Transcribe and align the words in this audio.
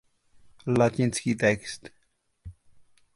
Latinský 0.65 1.35
text. 1.37 1.93